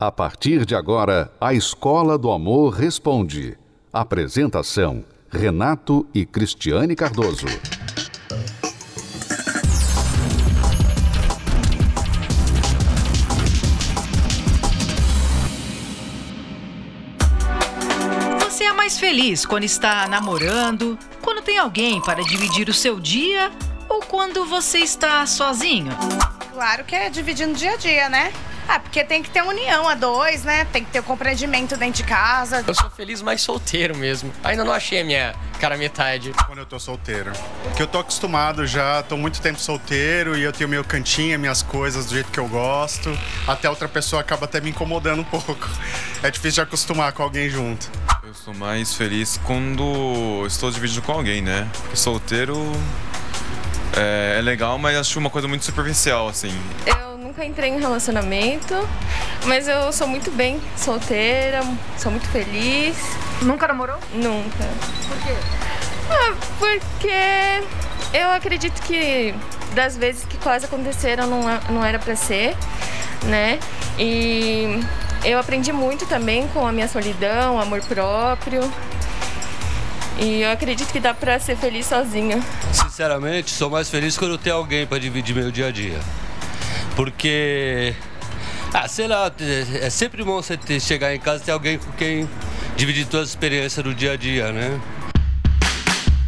[0.00, 3.58] A partir de agora, a Escola do Amor Responde.
[3.92, 7.46] Apresentação: Renato e Cristiane Cardoso.
[18.38, 23.50] Você é mais feliz quando está namorando, quando tem alguém para dividir o seu dia
[23.88, 25.90] ou quando você está sozinho?
[26.52, 28.32] Claro que é dividindo dia a dia, né?
[28.68, 30.66] Ah, porque tem que ter união a dois, né?
[30.66, 32.62] Tem que ter o compreendimento dentro de casa.
[32.66, 34.30] Eu sou feliz mais solteiro mesmo.
[34.44, 36.32] Ainda não achei a minha cara metade.
[36.46, 37.32] Quando eu tô solteiro.
[37.64, 41.62] Porque eu tô acostumado já, tô muito tempo solteiro e eu tenho meu cantinho, minhas
[41.62, 43.18] coisas do jeito que eu gosto.
[43.46, 45.68] Até outra pessoa acaba até me incomodando um pouco.
[46.20, 47.88] É difícil de acostumar com alguém junto.
[48.24, 51.68] Eu sou mais feliz quando estou dividindo com alguém, né?
[51.72, 52.72] Porque solteiro
[53.96, 56.52] é, é legal, mas acho uma coisa muito superficial, assim.
[56.84, 57.07] Eu
[57.38, 58.74] nunca entrei em relacionamento,
[59.44, 61.60] mas eu sou muito bem solteira,
[61.96, 62.96] sou muito feliz.
[63.42, 63.96] Nunca namorou?
[64.12, 64.64] Nunca.
[65.06, 65.36] Por quê?
[66.10, 69.32] Ah, porque eu acredito que
[69.72, 72.56] das vezes que quase aconteceram não, não era pra ser,
[73.24, 73.60] né?
[73.96, 74.80] E
[75.24, 78.68] eu aprendi muito também com a minha solidão, amor próprio.
[80.18, 82.42] E eu acredito que dá pra ser feliz sozinha.
[82.72, 86.00] Sinceramente, sou mais feliz quando eu tenho alguém pra dividir meu dia a dia.
[86.98, 87.94] Porque,
[88.74, 89.30] ah, sei lá,
[89.80, 92.28] é sempre bom você ter, chegar em casa e ter alguém com quem
[92.74, 94.80] dividir todas as experiências do dia a dia, né?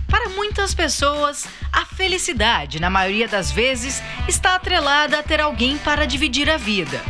[0.07, 6.07] Para muitas pessoas, a felicidade, na maioria das vezes, está atrelada a ter alguém para
[6.07, 7.01] dividir a vida.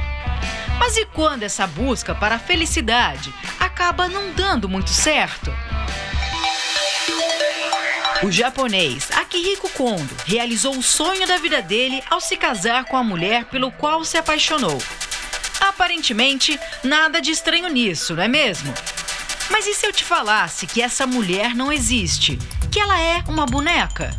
[0.78, 5.52] Mas e quando essa busca para a felicidade acaba não dando muito certo?
[8.22, 13.02] O japonês Akihiko Kondo realizou o sonho da vida dele ao se casar com a
[13.02, 14.76] mulher pelo qual se apaixonou.
[15.58, 18.74] Aparentemente, nada de estranho nisso, não é mesmo?
[19.50, 22.38] Mas e se eu te falasse que essa mulher não existe?
[22.70, 24.10] Que ela é uma boneca?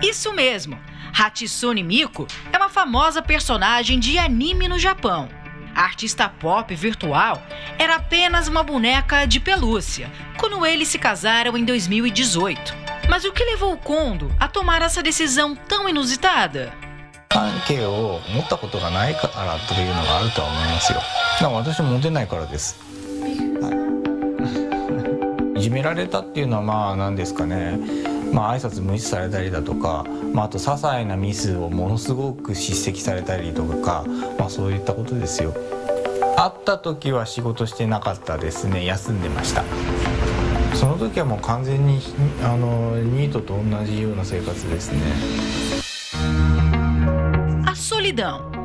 [0.00, 0.78] Isso mesmo!
[1.12, 5.28] Hatsune Miku é uma famosa personagem de anime no Japão
[5.75, 7.41] A artista pop virtual
[7.77, 12.75] era apenas uma boneca de pelúcia quando eles se casaram em 2018.
[13.09, 16.71] Mas o que levou o Kondo a tomar essa decisão tão inusitada?
[17.31, 21.03] 関係を持ったことがないからというのがあるとは思いますよだ
[21.37, 22.77] から私も持てないからです、
[23.61, 23.69] は
[25.55, 27.79] い、いじめられたっていうのはまあ何ですかね
[28.36, 30.04] まあ挨拶無視されたりだとか、
[30.34, 34.04] まあ、あと些細なミスをものすごく叱責されたりとか、
[34.38, 35.54] まあ、そういったことですよ。
[36.36, 38.84] 会った時は仕事してなかったですね。
[38.84, 39.64] 休んでました。
[40.74, 41.98] その時はもう完全に
[42.42, 44.98] あのニートと同じような生活ですね。
[47.66, 48.55] A solidão.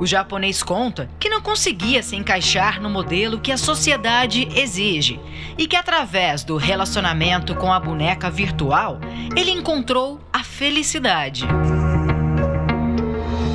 [0.00, 5.20] O japonês conta que não conseguia se encaixar no modelo que a sociedade exige
[5.58, 8.98] e que, através do relacionamento com a boneca virtual,
[9.36, 11.46] ele encontrou a felicidade.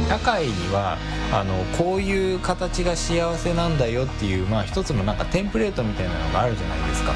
[0.08, 0.98] 社会には
[1.34, 7.14] あのこういう形が幸せなんだよっていう、まあ、一つのなんかテンプレートみたいなのがあるじゃないですか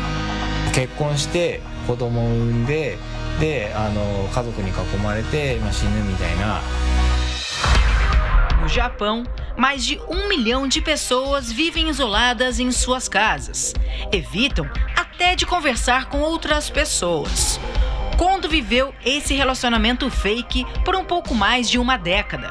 [0.74, 2.98] 結婚して子供を産んで
[3.40, 6.93] であの家族に囲まれて、まあ、死ぬみたいな No
[8.75, 9.23] Japão,
[9.57, 13.73] mais de um milhão de pessoas vivem isoladas em suas casas.
[14.11, 17.61] Evitam até de conversar com outras pessoas.
[18.19, 22.49] Kondo viveu esse relacionamento fake por um pouco mais de uma década.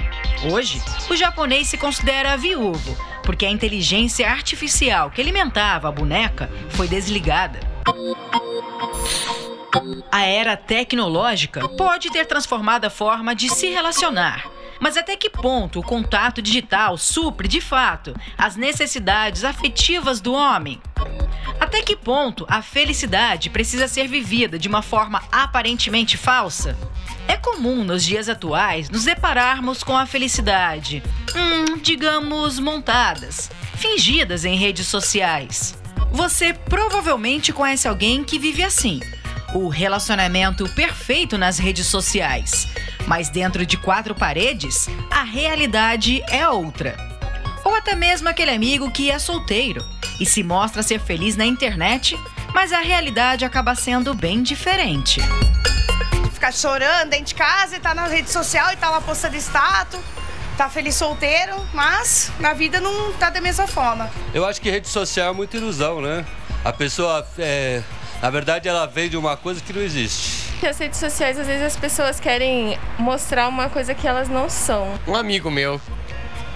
[0.50, 6.88] Hoje, o japonês se considera viúvo, porque a inteligência artificial que alimentava a boneca foi
[6.88, 7.59] desligada.
[10.09, 14.53] A era tecnológica pode ter transformado a forma de se relacionar.
[14.84, 20.82] Mas até que ponto o contato digital supre de fato as necessidades afetivas do homem?
[21.58, 26.78] Até que ponto a felicidade precisa ser vivida de uma forma aparentemente falsa?
[27.30, 31.02] É comum nos dias atuais nos depararmos com a felicidade,
[31.34, 35.78] hum, digamos, montadas, fingidas em redes sociais.
[36.12, 39.00] Você provavelmente conhece alguém que vive assim.
[39.56, 42.68] O relacionamento perfeito nas redes sociais.
[43.08, 46.96] Mas dentro de quatro paredes, a realidade é outra.
[47.64, 49.84] Ou até mesmo aquele amigo que é solteiro
[50.20, 52.17] e se mostra ser feliz na internet,
[52.53, 55.22] mas a realidade acaba sendo bem diferente.
[56.34, 60.00] Ficar chorando dentro de casa e tá na rede social e tá lá postando status.
[60.58, 64.09] Tá feliz solteiro, mas na vida não tá da mesma forma.
[64.34, 66.23] Eu acho que rede social é muita ilusão, né?
[66.64, 67.82] A pessoa, é,
[68.22, 70.42] na verdade, ela vende uma coisa que não existe.
[70.61, 74.88] Nas redes sociais, às vezes as pessoas querem mostrar uma coisa que elas não são.
[75.08, 75.79] Um amigo meu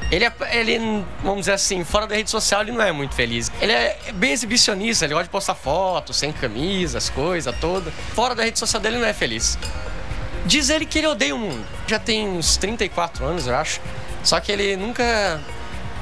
[0.09, 3.51] Ele é, ele, vamos dizer assim, fora da rede social ele não é muito feliz.
[3.59, 7.91] Ele é bem exibicionista, ele gosta de postar fotos, sem camisa, as coisas toda.
[8.13, 9.57] Fora da rede social dele ele não é feliz.
[10.45, 11.65] Diz ele que ele odeia o mundo.
[11.85, 13.81] Já tem uns 34 anos, eu acho.
[14.23, 15.41] Só que ele nunca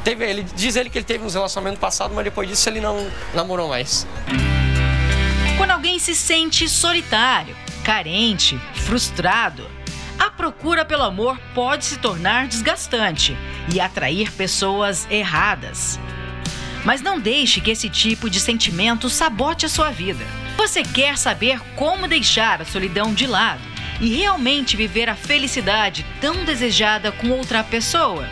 [0.03, 3.07] teve, ele diz ele que ele teve uns relacionamentos passados, mas depois disso ele não
[3.33, 4.05] namorou mais.
[5.57, 9.69] Quando alguém se sente solitário, carente, frustrado,
[10.17, 13.37] a procura pelo amor pode se tornar desgastante
[13.71, 15.99] e atrair pessoas erradas.
[16.83, 20.25] Mas não deixe que esse tipo de sentimento sabote a sua vida.
[20.57, 23.61] Você quer saber como deixar a solidão de lado
[24.01, 28.27] e realmente viver a felicidade tão desejada com outra pessoa?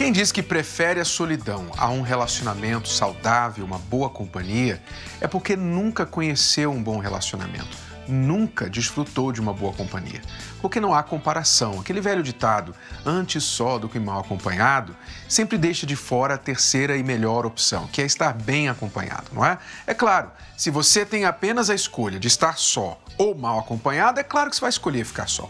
[0.00, 4.82] Quem diz que prefere a solidão a um relacionamento saudável, uma boa companhia,
[5.20, 7.76] é porque nunca conheceu um bom relacionamento
[8.08, 10.20] nunca desfrutou de uma boa companhia.
[10.60, 11.78] Porque não há comparação.
[11.78, 12.74] Aquele velho ditado,
[13.06, 14.96] antes só do que mal acompanhado,
[15.28, 19.44] sempre deixa de fora a terceira e melhor opção, que é estar bem acompanhado, não
[19.44, 19.58] é?
[19.86, 24.24] É claro, se você tem apenas a escolha de estar só ou mal acompanhado, é
[24.24, 25.48] claro que você vai escolher ficar só.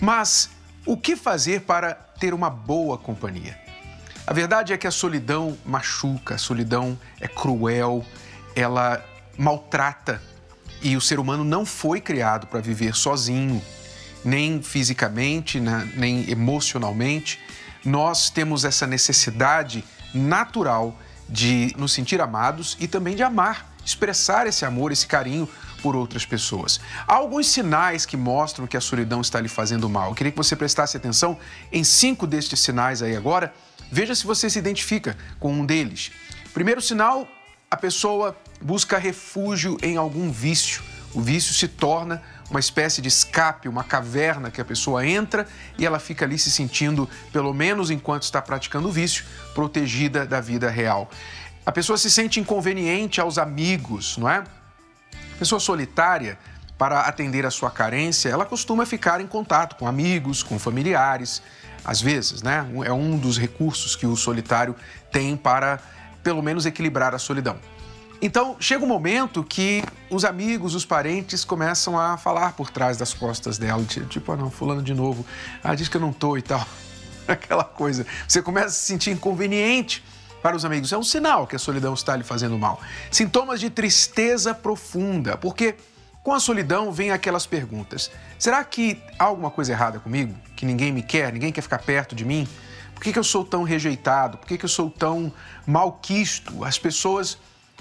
[0.00, 0.50] Mas
[0.84, 3.65] o que fazer para ter uma boa companhia?
[4.26, 8.04] A verdade é que a solidão machuca, a solidão é cruel,
[8.56, 9.04] ela
[9.38, 10.20] maltrata
[10.82, 13.62] e o ser humano não foi criado para viver sozinho,
[14.24, 17.38] nem fisicamente, nem emocionalmente.
[17.84, 20.98] Nós temos essa necessidade natural
[21.28, 25.48] de nos sentir amados e também de amar, expressar esse amor, esse carinho
[25.80, 26.80] por outras pessoas.
[27.06, 30.08] Há alguns sinais que mostram que a solidão está lhe fazendo mal.
[30.08, 31.38] Eu queria que você prestasse atenção
[31.70, 33.54] em cinco destes sinais aí agora.
[33.90, 36.10] Veja se você se identifica com um deles.
[36.52, 37.28] Primeiro sinal,
[37.70, 40.82] a pessoa busca refúgio em algum vício.
[41.12, 45.46] O vício se torna uma espécie de escape, uma caverna que a pessoa entra
[45.78, 49.24] e ela fica ali se sentindo, pelo menos enquanto está praticando o vício,
[49.54, 51.10] protegida da vida real.
[51.64, 54.36] A pessoa se sente inconveniente aos amigos, não é?
[54.36, 56.38] A pessoa solitária,
[56.78, 61.42] para atender a sua carência, ela costuma ficar em contato com amigos, com familiares,
[61.86, 62.66] às vezes, né?
[62.84, 64.74] É um dos recursos que o solitário
[65.12, 65.78] tem para,
[66.22, 67.56] pelo menos, equilibrar a solidão.
[68.20, 73.14] Então, chega um momento que os amigos, os parentes começam a falar por trás das
[73.14, 75.24] costas dela, tipo, ah, não, fulano de novo,
[75.62, 76.66] ah, diz que eu não tô e tal.
[77.28, 78.04] Aquela coisa.
[78.26, 80.02] Você começa a se sentir inconveniente
[80.42, 80.92] para os amigos.
[80.92, 82.80] É um sinal que a solidão está lhe fazendo mal.
[83.12, 85.76] Sintomas de tristeza profunda, porque
[86.26, 90.34] com a solidão vem aquelas perguntas: será que há alguma coisa errada comigo?
[90.56, 92.48] Que ninguém me quer, ninguém quer ficar perto de mim?
[92.92, 94.36] Por que, que eu sou tão rejeitado?
[94.36, 95.32] Por que, que eu sou tão
[95.64, 96.64] malquisto?
[96.64, 97.38] As pessoas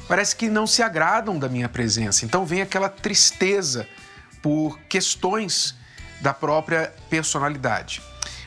[0.08, 2.24] parece que não se agradam da minha presença.
[2.24, 3.88] Então vem aquela tristeza
[4.44, 5.74] por questões
[6.22, 8.00] da própria personalidade.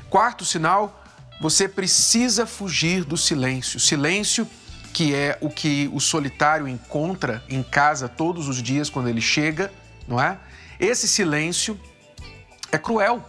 [0.08, 1.02] Quarto sinal,
[1.40, 3.80] você precisa fugir do silêncio.
[3.80, 4.48] Silêncio
[4.92, 9.70] que é o que o solitário encontra em casa todos os dias quando ele chega,
[10.08, 10.38] não é?
[10.80, 11.78] Esse silêncio
[12.72, 13.22] é cruel.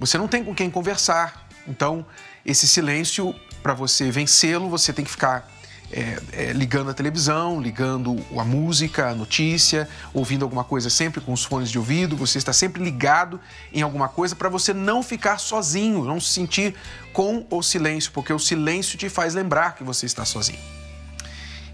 [0.00, 1.48] Você não tem com quem conversar.
[1.66, 2.06] Então,
[2.44, 5.48] esse silêncio, para você vencê-lo, você tem que ficar
[5.90, 11.32] é, é, ligando a televisão, ligando a música, a notícia, ouvindo alguma coisa sempre com
[11.32, 13.40] os fones de ouvido, você está sempre ligado
[13.72, 16.74] em alguma coisa para você não ficar sozinho, não se sentir
[17.12, 20.60] com o silêncio, porque o silêncio te faz lembrar que você está sozinho.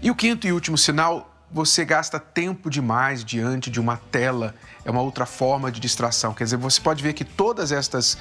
[0.01, 4.91] E o quinto e último sinal, você gasta tempo demais diante de uma tela, é
[4.91, 6.33] uma outra forma de distração.
[6.33, 8.17] Quer dizer, você pode ver que todas estas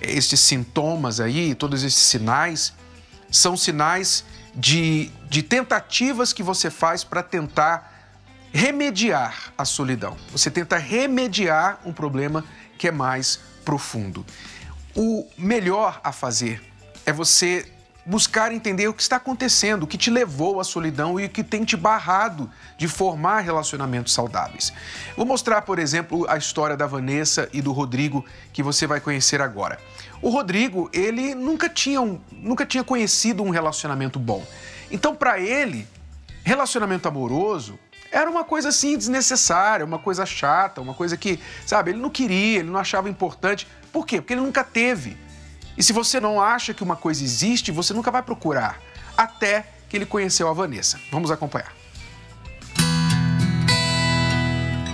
[0.00, 2.72] estes sintomas aí, todos esses sinais
[3.30, 7.94] são sinais de, de tentativas que você faz para tentar
[8.52, 10.16] remediar a solidão.
[10.32, 12.44] Você tenta remediar um problema
[12.78, 14.24] que é mais profundo.
[14.94, 16.62] O melhor a fazer
[17.04, 17.70] é você
[18.08, 21.44] buscar entender o que está acontecendo, o que te levou à solidão e o que
[21.44, 24.72] tem te barrado de formar relacionamentos saudáveis.
[25.14, 29.42] Vou mostrar, por exemplo, a história da Vanessa e do Rodrigo que você vai conhecer
[29.42, 29.78] agora.
[30.22, 34.42] O Rodrigo, ele nunca tinha, um, nunca tinha conhecido um relacionamento bom.
[34.90, 35.86] Então, para ele,
[36.42, 37.78] relacionamento amoroso
[38.10, 42.60] era uma coisa assim desnecessária, uma coisa chata, uma coisa que, sabe, ele não queria,
[42.60, 43.68] ele não achava importante.
[43.92, 44.18] Por quê?
[44.18, 45.27] Porque ele nunca teve.
[45.78, 48.80] E se você não acha que uma coisa existe, você nunca vai procurar.
[49.16, 50.98] Até que ele conheceu a Vanessa.
[51.12, 51.72] Vamos acompanhar.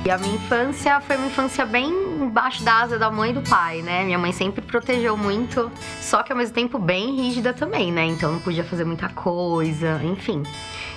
[0.04, 1.88] E a minha infância foi uma infância bem
[2.20, 4.04] embaixo da asa da mãe e do pai, né?
[4.04, 5.72] Minha mãe sempre protegeu muito,
[6.02, 8.04] só que ao mesmo tempo bem rígida também, né?
[8.04, 10.42] Então não podia fazer muita coisa, enfim.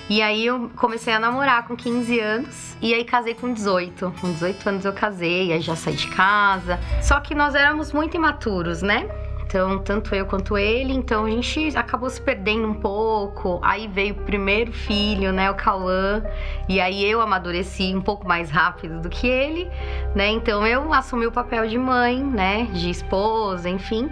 [0.10, 4.14] E aí eu comecei a namorar com 15 anos e aí casei com 18.
[4.20, 6.78] Com 18 anos eu casei, aí já saí de casa.
[7.02, 9.08] Só que nós éramos muito imaturos, né?
[9.48, 13.62] Então, tanto eu quanto ele, então a gente acabou se perdendo um pouco.
[13.64, 16.22] Aí veio o primeiro filho, né, o Cauã,
[16.68, 19.66] e aí eu amadureci um pouco mais rápido do que ele,
[20.14, 20.28] né?
[20.32, 24.10] Então eu assumi o papel de mãe, né, de esposa, enfim.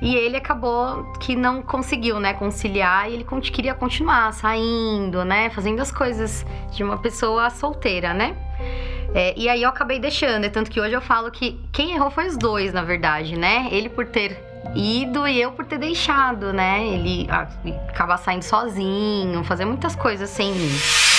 [0.00, 5.80] E ele acabou que não conseguiu, né, conciliar e ele queria continuar saindo, né, fazendo
[5.80, 8.36] as coisas de uma pessoa solteira, né?
[9.14, 12.10] É, e aí eu acabei deixando, é tanto que hoje eu falo que quem errou
[12.10, 13.68] foi os dois, na verdade, né?
[13.70, 14.42] Ele por ter
[14.74, 16.86] ido e eu por ter deixado, né?
[16.86, 17.28] Ele
[17.88, 21.11] acabar saindo sozinho, fazer muitas coisas sem mim.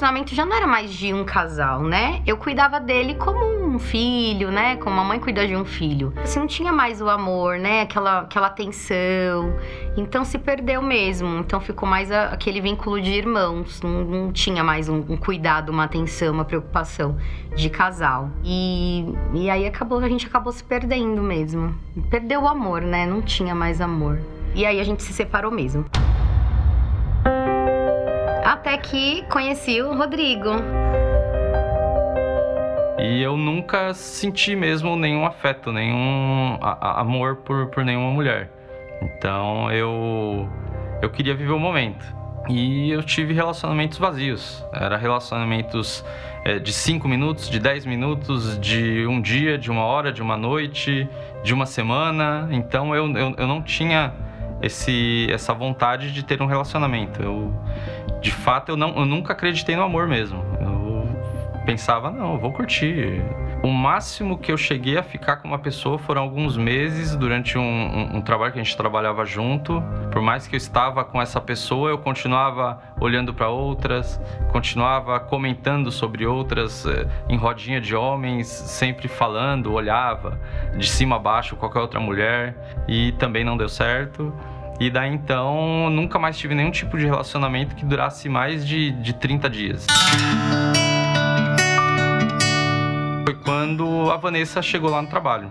[0.00, 2.22] Relacionamento já não era mais de um casal, né?
[2.26, 4.76] Eu cuidava dele como um filho, né?
[4.76, 6.12] Como uma mãe cuida de um filho.
[6.16, 7.82] Assim, não tinha mais o amor, né?
[7.82, 9.54] Aquela, aquela atenção.
[9.98, 11.40] Então se perdeu mesmo.
[11.40, 13.82] Então ficou mais a, aquele vínculo de irmãos.
[13.82, 17.18] Não, não tinha mais um, um, cuidado, uma atenção, uma preocupação
[17.54, 18.30] de casal.
[18.42, 19.04] E,
[19.34, 21.74] e aí acabou, a gente acabou se perdendo mesmo.
[22.08, 23.04] Perdeu o amor, né?
[23.04, 24.18] Não tinha mais amor.
[24.54, 25.84] E aí a gente se separou mesmo.
[28.50, 30.50] Até que conheci o Rodrigo.
[32.98, 38.50] E eu nunca senti mesmo nenhum afeto, nenhum amor por, por nenhuma mulher.
[39.00, 40.48] Então eu,
[41.00, 42.04] eu queria viver o momento.
[42.48, 44.66] E eu tive relacionamentos vazios.
[44.72, 46.04] Era relacionamentos
[46.44, 50.36] é, de 5 minutos, de 10 minutos, de um dia, de uma hora, de uma
[50.36, 51.08] noite,
[51.44, 52.48] de uma semana.
[52.50, 54.12] Então eu, eu, eu não tinha
[54.62, 57.22] esse, essa vontade de ter um relacionamento.
[57.22, 57.54] Eu,
[58.20, 60.44] de fato, eu, não, eu nunca acreditei no amor mesmo.
[60.60, 61.08] Eu
[61.64, 63.22] pensava, não, eu vou curtir.
[63.62, 67.62] O máximo que eu cheguei a ficar com uma pessoa foram alguns meses durante um,
[67.62, 69.82] um, um, trabalho que a gente trabalhava junto.
[70.10, 74.18] Por mais que eu estava com essa pessoa, eu continuava olhando para outras,
[74.50, 80.40] continuava comentando sobre outras eh, em rodinha de homens, sempre falando, olhava
[80.74, 82.56] de cima a baixo qualquer outra mulher
[82.88, 84.34] e também não deu certo.
[84.80, 89.12] E daí então, nunca mais tive nenhum tipo de relacionamento que durasse mais de, de
[89.12, 89.86] 30 dias.
[93.30, 95.48] Foi quando a Vanessa chegou lá no trabalho.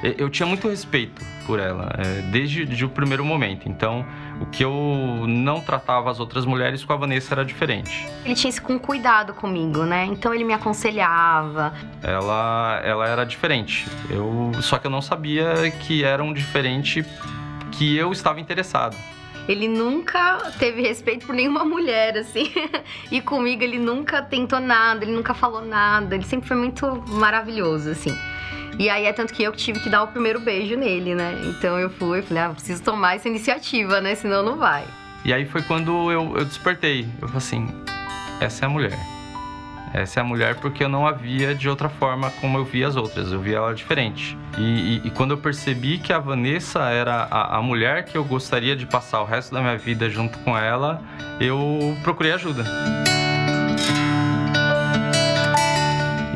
[0.00, 3.68] Eu tinha muito respeito por ela, é, desde o primeiro momento.
[3.68, 4.06] Então,
[4.40, 8.06] o que eu não tratava as outras mulheres com a Vanessa era diferente.
[8.24, 10.04] Ele tinha isso com cuidado comigo, né?
[10.04, 11.74] Então ele me aconselhava.
[12.00, 13.88] Ela, ela era diferente.
[14.08, 17.04] Eu, só que eu não sabia que eram diferente
[17.72, 18.96] que eu estava interessado.
[19.48, 22.50] Ele nunca teve respeito por nenhuma mulher, assim.
[23.10, 26.14] e comigo ele nunca tentou nada, ele nunca falou nada.
[26.14, 28.16] Ele sempre foi muito maravilhoso, assim.
[28.78, 31.38] E aí é tanto que eu tive que dar o primeiro beijo nele, né?
[31.44, 34.14] Então eu fui e falei, ah, preciso tomar essa iniciativa, né?
[34.14, 34.84] Senão não vai.
[35.24, 37.06] E aí foi quando eu, eu despertei.
[37.20, 37.68] Eu falei assim,
[38.40, 39.19] essa é a mulher.
[39.92, 42.86] Essa é a mulher porque eu não a via de outra forma como eu via
[42.86, 44.38] as outras, eu via ela diferente.
[44.56, 48.24] E, e, e quando eu percebi que a Vanessa era a, a, mulher que eu
[48.24, 51.02] gostaria de passar o resto da minha vida junto com ela,
[51.40, 52.64] eu procurei ajuda.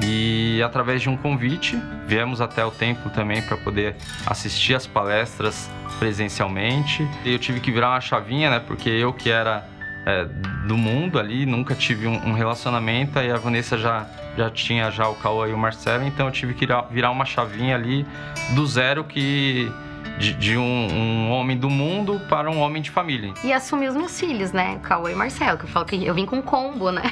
[0.05, 3.97] E através de um convite, viemos até o templo também para poder
[4.27, 7.07] assistir as palestras presencialmente.
[7.25, 8.61] Eu tive que virar uma chavinha, né?
[8.61, 9.65] Porque eu que era
[10.07, 10.25] é,
[10.67, 14.07] do mundo ali, nunca tive um, um, relacionamento, e a Vanessa já,
[14.37, 17.75] já tinha já o Cauã e o Marcelo, então eu tive que virar uma chavinha
[17.75, 18.07] ali
[18.55, 19.71] do zero que
[20.19, 23.33] de, de um, um, homem do mundo para um homem de família.
[23.43, 24.79] E assumir os meus filhos, né?
[24.83, 27.03] Cauã e Marcelo, que eu falo que eu vim com combo, né?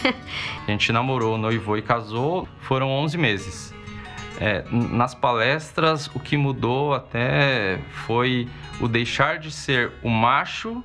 [0.67, 3.75] A gente namorou, noivou e casou, foram 11 meses.
[4.41, 8.49] É, nas palestras, o que mudou até foi
[8.81, 10.83] o deixar de ser o macho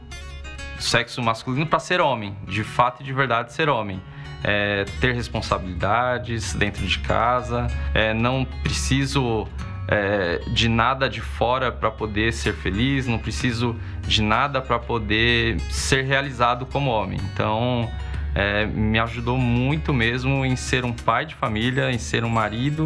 [0.79, 4.01] sexo masculino para ser homem, de fato e de verdade ser homem.
[4.43, 9.47] É, ter responsabilidades dentro de casa, é, não preciso
[9.87, 15.59] é, de nada de fora para poder ser feliz, não preciso de nada para poder
[15.71, 17.19] ser realizado como homem.
[17.33, 17.89] Então,
[18.35, 22.85] é, me ajudou muito mesmo em ser um pai de família, em ser um marido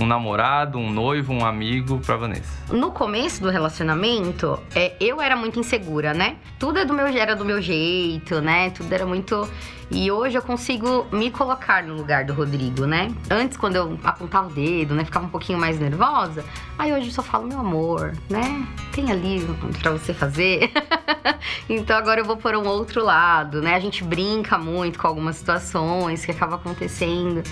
[0.00, 2.74] um namorado, um noivo, um amigo para Vanessa?
[2.74, 6.36] No começo do relacionamento, é, eu era muito insegura, né?
[6.58, 8.70] Tudo é do meu, era do meu jeito, né?
[8.70, 9.48] Tudo era muito.
[9.90, 13.12] E hoje eu consigo me colocar no lugar do Rodrigo, né?
[13.28, 15.04] Antes, quando eu apontava o dedo, né?
[15.04, 16.44] Ficava um pouquinho mais nervosa.
[16.78, 18.66] Aí hoje eu só falo, meu amor, né?
[18.92, 19.44] Tem ali
[19.82, 20.70] para você fazer.
[21.68, 23.74] então agora eu vou por um outro lado, né?
[23.74, 27.42] A gente brinca muito com algumas situações que acabam acontecendo.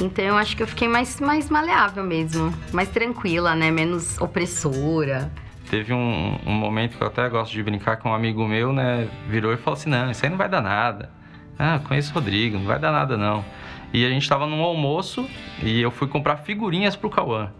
[0.00, 3.70] Então eu acho que eu fiquei mais, mais maleável mesmo, mais tranquila, né?
[3.70, 5.30] Menos opressora.
[5.70, 9.08] Teve um, um momento que eu até gosto de brincar com um amigo meu, né?
[9.28, 11.10] Virou e falou assim: não, isso aí não vai dar nada.
[11.58, 13.44] Ah, conheço o Rodrigo, não vai dar nada não.
[13.92, 15.28] E a gente tava num almoço
[15.62, 17.50] e eu fui comprar figurinhas pro Cauã.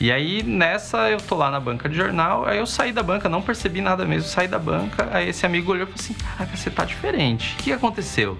[0.00, 3.28] E aí nessa eu tô lá na banca de jornal, aí eu saí da banca,
[3.28, 6.56] não percebi nada mesmo, saí da banca, aí esse amigo olhou e falou assim: Caraca,
[6.56, 7.54] você tá diferente.
[7.54, 8.38] O que aconteceu?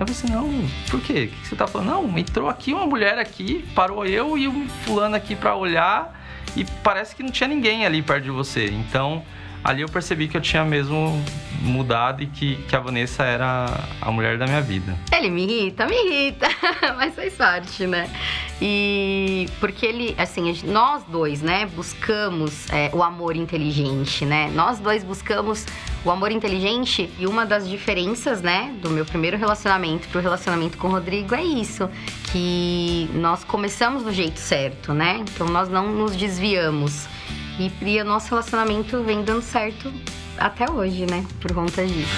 [0.00, 1.30] Eu falei assim, não, por quê?
[1.30, 1.88] O que você tá falando?
[1.88, 6.18] Não, entrou aqui uma mulher aqui, parou eu e um fulano aqui para olhar
[6.56, 8.70] e parece que não tinha ninguém ali perto de você.
[8.70, 9.22] Então,
[9.62, 11.22] ali eu percebi que eu tinha mesmo
[11.60, 14.96] mudado e que, que a Vanessa era a mulher da minha vida.
[15.12, 16.48] Ele me irrita, me irrita,
[16.96, 18.08] mas faz parte, né?
[18.60, 24.50] E porque ele, assim, nós dois, né, buscamos é, o amor inteligente, né?
[24.54, 25.66] Nós dois buscamos
[26.04, 30.88] o amor inteligente e uma das diferenças, né, do meu primeiro relacionamento pro relacionamento com
[30.88, 31.90] o Rodrigo é isso,
[32.32, 35.18] que nós começamos do jeito certo, né?
[35.20, 37.06] Então nós não nos desviamos.
[37.60, 39.92] E, o nosso relacionamento vem dando certo
[40.38, 41.26] até hoje, né?
[41.42, 42.08] Por conta disso.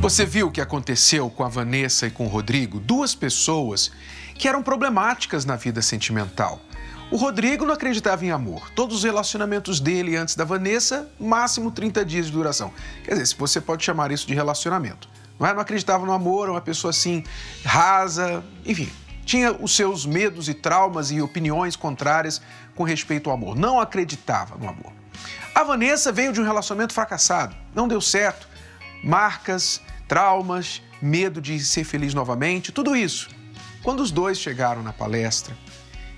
[0.00, 2.80] Você viu o que aconteceu com a Vanessa e com o Rodrigo?
[2.80, 3.92] Duas pessoas
[4.34, 6.58] que eram problemáticas na vida sentimental.
[7.10, 8.70] O Rodrigo não acreditava em amor.
[8.70, 12.72] Todos os relacionamentos dele antes da Vanessa, máximo 30 dias de duração.
[13.04, 15.06] Quer dizer, se você pode chamar isso de relacionamento.
[15.38, 15.52] Não, é?
[15.52, 17.22] não acreditava no amor, uma pessoa assim,
[17.62, 18.88] rasa, enfim.
[19.24, 22.40] Tinha os seus medos e traumas e opiniões contrárias
[22.74, 23.56] com respeito ao amor.
[23.56, 24.92] Não acreditava no amor.
[25.54, 28.48] A Vanessa veio de um relacionamento fracassado, não deu certo.
[29.04, 33.28] Marcas, traumas, medo de ser feliz novamente, tudo isso.
[33.82, 35.56] Quando os dois chegaram na palestra,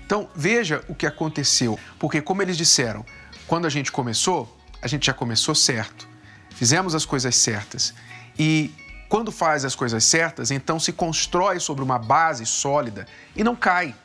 [0.05, 3.03] então, veja o que aconteceu, porque, como eles disseram,
[3.47, 6.07] quando a gente começou, a gente já começou certo,
[6.51, 7.93] fizemos as coisas certas.
[8.37, 8.71] E
[9.07, 13.95] quando faz as coisas certas, então se constrói sobre uma base sólida e não cai.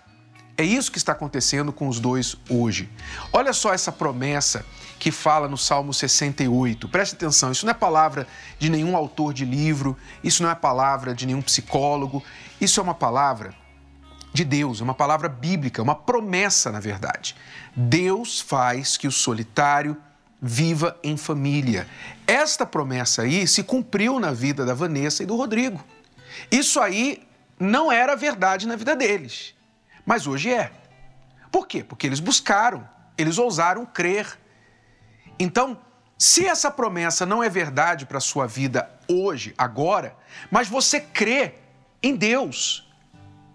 [0.57, 2.91] É isso que está acontecendo com os dois hoje.
[3.33, 4.65] Olha só essa promessa
[4.99, 6.87] que fala no Salmo 68.
[6.87, 8.27] Preste atenção, isso não é palavra
[8.59, 12.23] de nenhum autor de livro, isso não é palavra de nenhum psicólogo,
[12.61, 13.55] isso é uma palavra
[14.35, 17.35] de Deus, é uma palavra bíblica, uma promessa, na verdade.
[17.75, 19.97] Deus faz que o solitário
[20.41, 21.87] viva em família.
[22.27, 25.85] Esta promessa aí se cumpriu na vida da Vanessa e do Rodrigo.
[26.51, 27.27] Isso aí
[27.59, 29.55] não era verdade na vida deles,
[30.07, 30.73] mas hoje é.
[31.51, 31.85] Por quê?
[31.85, 34.39] Porque eles buscaram, eles ousaram crer.
[35.39, 35.79] Então,
[36.17, 40.17] se essa promessa não é verdade para a sua vida hoje, agora,
[40.51, 41.55] mas você crê
[42.03, 42.91] em Deus,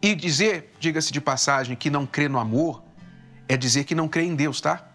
[0.06, 2.84] e dizer, diga-se de passagem, que não crê no amor,
[3.50, 4.88] é dizer que não crê em Deus, tá?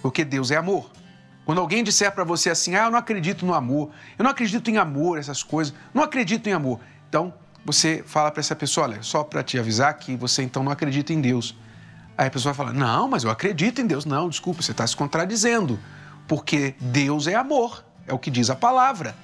[0.00, 0.88] Porque Deus é amor.
[1.44, 4.70] Quando alguém disser para você assim, ah, eu não acredito no amor, eu não acredito
[4.70, 6.80] em amor, essas coisas, não acredito em amor.
[7.08, 10.72] Então, você fala para essa pessoa, olha, só para te avisar que você então não
[10.72, 11.56] acredita em Deus.
[12.16, 14.04] Aí a pessoa fala, não, mas eu acredito em Deus.
[14.04, 15.78] Não, desculpa, você está se contradizendo,
[16.28, 19.14] porque Deus é amor, é o que diz a palavra.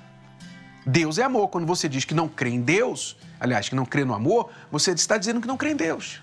[0.87, 1.49] Deus é amor.
[1.49, 4.93] Quando você diz que não crê em Deus, aliás, que não crê no amor, você
[4.93, 6.23] está dizendo que não crê em Deus.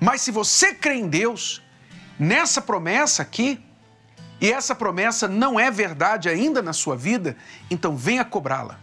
[0.00, 1.62] Mas se você crê em Deus,
[2.18, 3.62] nessa promessa aqui,
[4.42, 7.36] e essa promessa não é verdade ainda na sua vida,
[7.70, 8.76] então venha cobrá-la.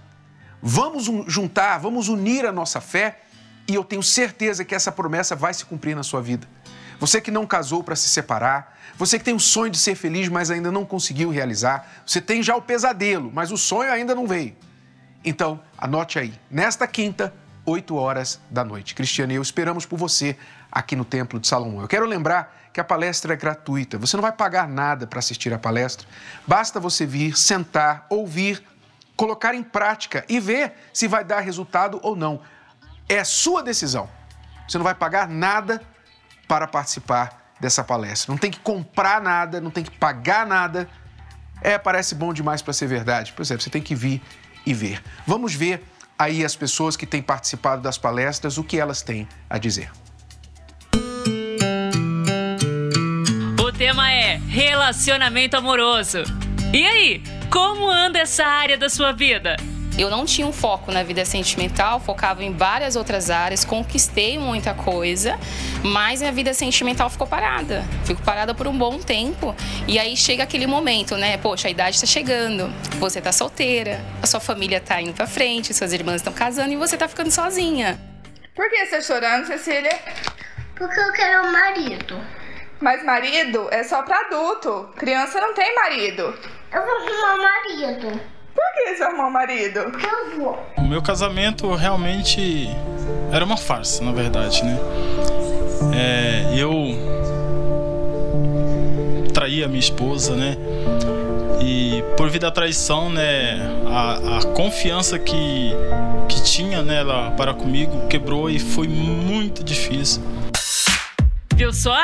[0.61, 3.19] Vamos juntar, vamos unir a nossa fé
[3.67, 6.47] e eu tenho certeza que essa promessa vai se cumprir na sua vida.
[6.97, 10.29] Você que não casou para se separar, você que tem o sonho de ser feliz,
[10.29, 14.25] mas ainda não conseguiu realizar, você tem já o pesadelo, mas o sonho ainda não
[14.25, 14.55] veio.
[15.25, 17.33] Então, anote aí, nesta quinta,
[17.65, 18.95] 8 horas da noite.
[18.95, 20.37] Cristiane e eu esperamos por você
[20.71, 21.81] aqui no Templo de Salomão.
[21.81, 23.97] Eu quero lembrar que a palestra é gratuita.
[23.97, 26.07] Você não vai pagar nada para assistir a palestra.
[26.47, 28.63] Basta você vir, sentar, ouvir,
[29.15, 32.41] colocar em prática e ver se vai dar resultado ou não.
[33.07, 34.09] É sua decisão.
[34.67, 35.81] Você não vai pagar nada
[36.47, 38.31] para participar dessa palestra.
[38.31, 40.87] Não tem que comprar nada, não tem que pagar nada.
[41.61, 43.33] É, parece bom demais para ser verdade.
[43.35, 44.21] Pois é, você tem que vir
[44.65, 45.03] e ver.
[45.25, 45.83] Vamos ver
[46.17, 49.91] aí as pessoas que têm participado das palestras, o que elas têm a dizer.
[53.99, 56.23] Tema é relacionamento amoroso.
[56.73, 59.57] E aí, como anda essa área da sua vida?
[59.97, 64.73] Eu não tinha um foco na vida sentimental, focava em várias outras áreas, conquistei muita
[64.73, 65.37] coisa,
[65.83, 67.83] mas minha vida sentimental ficou parada.
[68.05, 69.53] Fico parada por um bom tempo.
[69.85, 71.35] E aí chega aquele momento, né?
[71.37, 75.73] Poxa, a idade está chegando, você tá solteira, a sua família tá indo pra frente,
[75.73, 77.99] suas irmãs estão casando e você tá ficando sozinha.
[78.55, 79.99] Por que você tá chorando, Cecília?
[80.77, 82.38] Porque eu quero um marido.
[82.79, 84.89] Mas marido é só pra adulto.
[84.95, 86.33] Criança não tem marido.
[86.71, 88.21] Eu vou arrumar um marido.
[88.55, 89.79] Por que você arrumou um marido?
[89.79, 90.59] Eu vou.
[90.77, 92.69] O meu casamento realmente
[93.31, 94.77] era uma farsa, na verdade, né?
[95.95, 96.71] É, eu
[99.33, 100.57] traí a minha esposa, né?
[101.61, 105.71] E por vida da traição, né, a, a confiança que,
[106.29, 110.21] que tinha nela para comigo quebrou e foi muito difícil.
[111.55, 111.97] Viu só?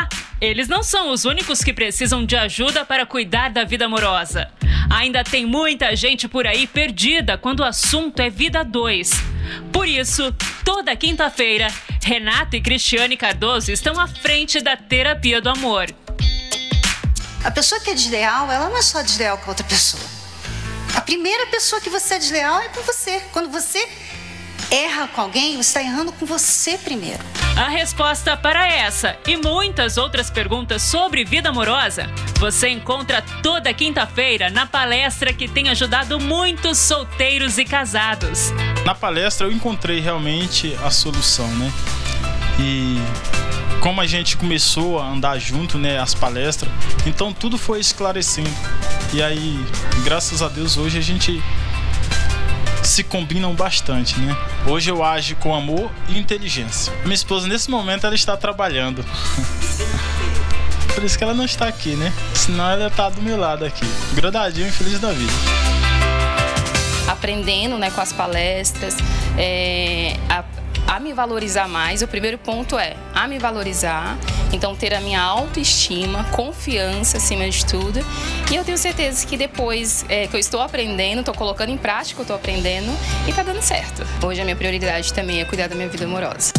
[0.46, 4.48] Eles não são os únicos que precisam de ajuda para cuidar da vida amorosa.
[4.92, 9.10] Ainda tem muita gente por aí perdida quando o assunto é vida 2.
[9.74, 10.32] Por isso,
[10.64, 11.68] toda quinta-feira,
[12.04, 15.88] Renato e Cristiane Cardoso estão à frente da terapia do amor.
[17.44, 20.04] A pessoa que é desleal, ela não é só desleal com outra pessoa.
[20.94, 23.20] A primeira pessoa que você é desleal é com você.
[23.34, 23.80] Quando você
[24.72, 27.24] erra com alguém, você está errando com você primeiro.
[27.56, 34.50] A resposta para essa e muitas outras perguntas sobre vida amorosa você encontra toda quinta-feira
[34.50, 38.52] na palestra que tem ajudado muitos solteiros e casados.
[38.86, 41.72] Na palestra eu encontrei realmente a solução, né?
[42.60, 42.98] E
[43.80, 46.72] como a gente começou a andar junto, né, as palestras,
[47.06, 48.50] então tudo foi esclarecendo.
[49.14, 49.64] E aí,
[50.04, 51.42] graças a Deus, hoje a gente
[52.86, 54.36] se combinam bastante, né?
[54.68, 56.94] Hoje eu ajo com amor e inteligência.
[57.04, 59.04] Minha esposa, nesse momento, ela está trabalhando.
[60.94, 62.14] Por isso que ela não está aqui, né?
[62.34, 65.34] Senão ela está do meu lado aqui, gradadinho e feliz da vida.
[67.08, 68.96] Aprendendo né, com as palestras,
[69.38, 70.44] é, a
[70.88, 72.02] a me valorizar mais.
[72.02, 74.18] O primeiro ponto é a me valorizar,
[74.52, 78.00] então ter a minha autoestima, confiança acima de tudo.
[78.52, 82.22] E eu tenho certeza que depois é, que eu estou aprendendo, estou colocando em prática,
[82.22, 82.92] estou aprendendo
[83.26, 84.04] e está dando certo.
[84.24, 86.54] Hoje a minha prioridade também é cuidar da minha vida amorosa.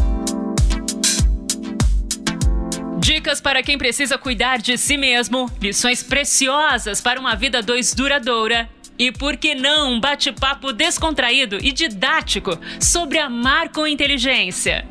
[2.99, 8.69] Dicas para quem precisa cuidar de si mesmo, lições preciosas para uma vida dois duradoura
[8.99, 14.87] e por que não um bate-papo descontraído e didático sobre amar com inteligência?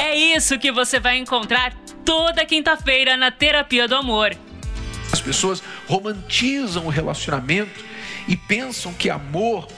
[0.00, 1.74] É isso que você vai encontrar
[2.04, 4.36] toda quinta-feira na Terapia do Amor.
[5.12, 7.84] As pessoas romantizam o relacionamento
[8.26, 9.68] e pensam que amor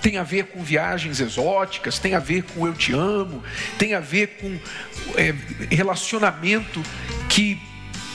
[0.00, 3.42] tem a ver com viagens exóticas, tem a ver com eu te amo,
[3.78, 4.58] tem a ver com
[5.16, 5.34] é,
[5.74, 6.82] relacionamento
[7.28, 7.58] que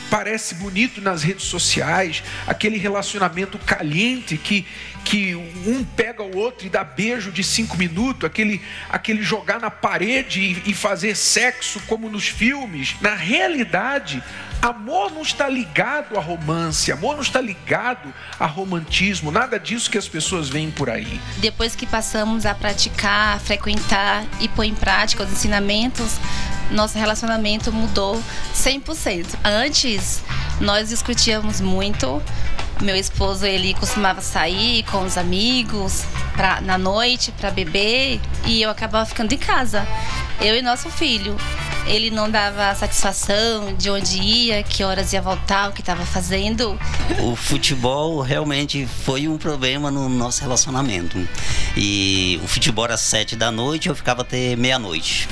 [0.09, 4.65] parece bonito nas redes sociais, aquele relacionamento caliente que,
[5.05, 9.69] que um pega o outro e dá beijo de cinco minutos, aquele, aquele jogar na
[9.69, 12.95] parede e, e fazer sexo como nos filmes.
[13.01, 14.23] Na realidade,
[14.61, 19.97] Amor não está ligado a romance, amor não está ligado a romantismo, nada disso que
[19.97, 21.19] as pessoas veem por aí.
[21.37, 26.17] Depois que passamos a praticar, frequentar e pôr em prática os ensinamentos,
[26.71, 28.21] nosso relacionamento mudou
[28.55, 29.25] 100%.
[29.43, 30.21] Antes,
[30.59, 32.21] nós discutíamos muito.
[32.81, 38.69] Meu esposo, ele costumava sair com os amigos pra, na noite para beber e eu
[38.69, 39.85] acabava ficando em casa.
[40.39, 41.35] Eu e nosso filho
[41.89, 46.79] ele não dava satisfação de onde ia, que horas ia voltar, o que estava fazendo.
[47.19, 51.17] O futebol realmente foi um problema no nosso relacionamento.
[51.75, 55.27] E o futebol era sete da noite, eu ficava até meia-noite.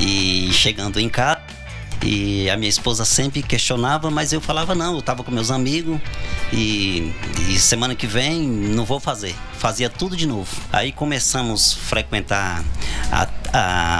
[0.00, 1.42] E chegando em casa,
[2.02, 6.00] e a minha esposa sempre questionava, mas eu falava não, eu estava com meus amigos
[6.52, 7.12] e,
[7.48, 9.34] e, semana que vem não vou fazer.
[9.58, 10.48] Fazia tudo de novo.
[10.72, 12.64] Aí começamos a frequentar
[13.12, 13.28] a,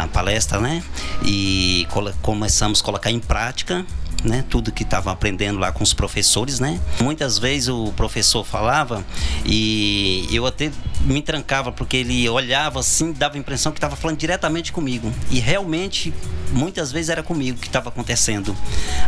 [0.03, 0.83] a palestra, né?
[1.23, 1.87] E
[2.23, 3.85] começamos a colocar em prática
[4.25, 4.45] né?
[4.49, 6.81] Tudo que estava aprendendo lá com os professores, né?
[7.01, 9.05] Muitas vezes o professor falava
[9.45, 14.19] e eu até me trancava porque ele olhava assim, dava a impressão que estava falando
[14.19, 15.13] diretamente comigo.
[15.31, 16.13] E realmente,
[16.53, 18.57] muitas vezes era comigo que estava acontecendo.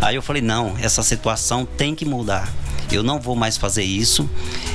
[0.01, 2.51] Aí eu falei: não, essa situação tem que mudar.
[2.91, 4.29] Eu não vou mais fazer isso.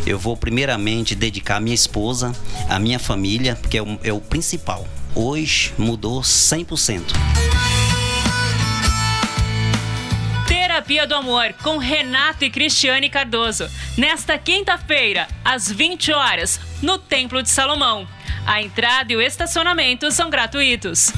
[0.05, 2.31] Eu vou primeiramente dedicar a minha esposa,
[2.67, 4.87] a minha família, porque é o, é o principal.
[5.13, 7.01] Hoje mudou 100%.
[10.77, 17.41] Terapia do Amor com Renato e Cristiane Cardoso, nesta quinta-feira, às 20 horas, no Templo
[17.41, 18.07] de Salomão.
[18.45, 21.11] A entrada e o estacionamento são gratuitos.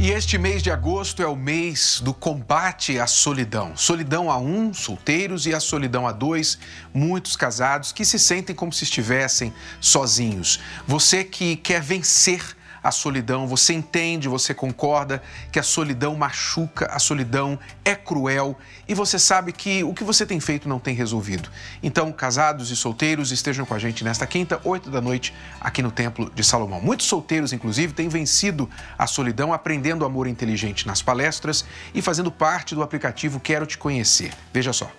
[0.00, 3.76] E este mês de agosto é o mês do combate à solidão.
[3.76, 6.58] Solidão a um, solteiros, e a solidão a dois,
[6.92, 10.58] muitos casados que se sentem como se estivessem sozinhos.
[10.88, 16.98] Você que quer vencer a solidão, você entende, você concorda que a solidão machuca, a
[16.98, 18.56] solidão é cruel
[18.88, 21.48] e você sabe que o que você tem feito não tem resolvido.
[21.82, 25.90] Então, casados e solteiros, estejam com a gente nesta quinta, oito da noite, aqui no
[25.90, 26.80] Templo de Salomão.
[26.80, 32.74] Muitos solteiros, inclusive, têm vencido a solidão aprendendo amor inteligente nas palestras e fazendo parte
[32.74, 34.32] do aplicativo Quero Te Conhecer.
[34.52, 34.90] Veja só.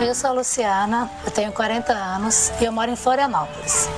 [0.00, 3.88] Eu sou a Luciana, eu tenho 40 anos e eu moro em Florianópolis.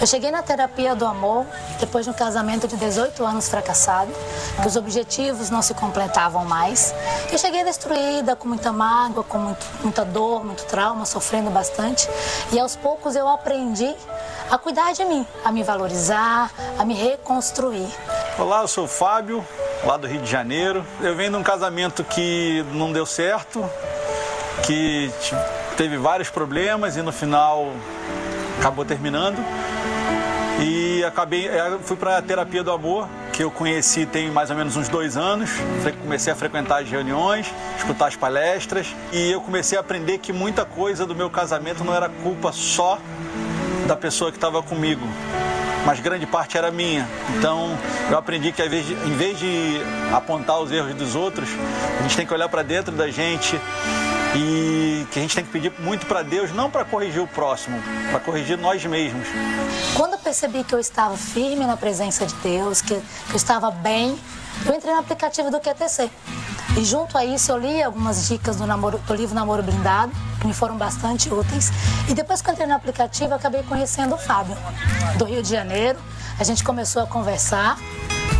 [0.00, 1.44] Eu cheguei na terapia do amor
[1.80, 4.12] depois de um casamento de 18 anos fracassado,
[4.62, 6.94] que os objetivos não se completavam mais.
[7.32, 12.08] Eu cheguei destruída, com muita mágoa, com muito, muita dor, muito trauma, sofrendo bastante.
[12.52, 13.92] E aos poucos eu aprendi
[14.48, 17.88] a cuidar de mim, a me valorizar, a me reconstruir.
[18.38, 19.44] Olá, eu sou o Fábio,
[19.84, 20.86] lá do Rio de Janeiro.
[21.00, 23.68] Eu venho de um casamento que não deu certo,
[24.64, 25.10] que
[25.76, 27.72] teve vários problemas e no final
[28.58, 29.38] acabou terminando.
[30.60, 34.56] E acabei, é, fui para a terapia do amor, que eu conheci tem mais ou
[34.56, 35.50] menos uns dois anos.
[36.02, 40.64] Comecei a frequentar as reuniões, escutar as palestras e eu comecei a aprender que muita
[40.64, 42.98] coisa do meu casamento não era culpa só
[43.86, 45.06] da pessoa que estava comigo,
[45.86, 47.08] mas grande parte era minha.
[47.36, 47.78] Então
[48.10, 49.80] eu aprendi que em vez de
[50.12, 51.48] apontar os erros dos outros,
[52.00, 53.58] a gente tem que olhar para dentro da gente
[54.34, 57.80] e que a gente tem que pedir muito para Deus, não para corrigir o próximo,
[58.10, 59.26] para corrigir nós mesmos.
[59.94, 63.02] Quando eu percebi que eu estava firme na presença de Deus, que, eu
[63.34, 64.18] estava bem,
[64.66, 66.10] eu entrei no aplicativo do QTC.
[66.76, 70.46] E junto a isso eu li algumas dicas do, namoro, do livro Namoro Blindado, que
[70.46, 71.70] me foram bastante úteis.
[72.08, 74.56] E depois que eu entrei no aplicativo, eu acabei conhecendo o Fábio,
[75.16, 75.98] do Rio de Janeiro.
[76.38, 77.78] A gente começou a conversar,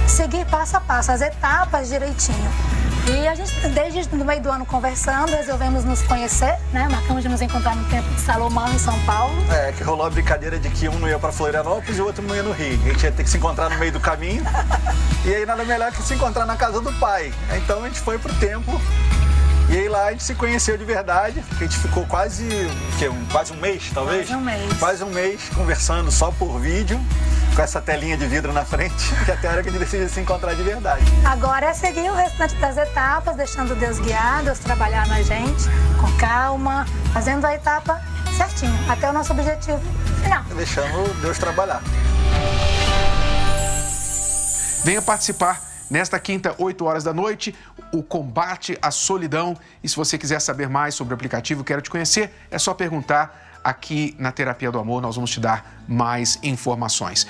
[0.06, 2.77] seguir passo a passo, as etapas direitinho.
[3.10, 6.86] E a gente, desde no meio do ano conversando, resolvemos nos conhecer, né?
[6.90, 9.34] Marcamos de nos encontrar no Templo de Salomão, em São Paulo.
[9.50, 12.22] É, que rolou a brincadeira de que um não ia para Florianópolis e o outro
[12.22, 12.78] não ia no Rio.
[12.84, 14.44] A gente ia ter que se encontrar no meio do caminho.
[15.24, 17.32] e aí nada melhor que se encontrar na casa do pai.
[17.56, 18.78] Então a gente foi pro templo
[19.70, 22.48] e aí lá a gente se conheceu de verdade, a gente ficou quase,
[22.98, 24.26] que, um, quase um mês, talvez?
[24.26, 24.78] Quase um mês.
[24.78, 26.98] Quase um mês conversando só por vídeo,
[27.54, 30.08] com essa telinha de vidro na frente, que até a hora que a gente decide
[30.08, 31.04] se encontrar de verdade.
[31.22, 35.64] Agora é seguir o restante das etapas, deixando Deus guiar, Deus trabalhar na gente,
[36.00, 38.00] com calma, fazendo a etapa
[38.38, 39.80] certinho, até o nosso objetivo
[40.22, 40.44] final.
[40.56, 41.82] Deixando Deus trabalhar.
[44.82, 47.54] Venha participar Nesta quinta, 8 horas da noite,
[47.92, 49.56] o combate à solidão.
[49.82, 53.60] E se você quiser saber mais sobre o aplicativo, quero te conhecer, é só perguntar
[53.64, 57.26] aqui na Terapia do Amor, nós vamos te dar mais informações.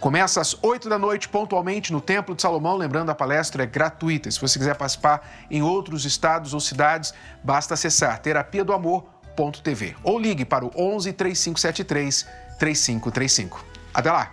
[0.00, 2.76] Começa às 8 da noite, pontualmente, no Templo de Salomão.
[2.76, 4.30] Lembrando, a palestra é gratuita.
[4.30, 10.18] Se você quiser participar em outros estados ou cidades, basta acessar terapia do amor.tv ou
[10.18, 12.26] ligue para o 11 3573
[12.58, 13.64] 3535.
[13.92, 14.32] Até lá!